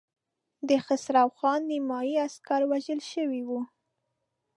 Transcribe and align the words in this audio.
د 0.67 0.69
خسرو 0.85 1.25
خان 1.37 1.61
نيمايي 1.71 2.15
عسکر 2.27 2.61
وژل 2.71 2.99
شوي 3.11 3.41
وو. 3.47 3.61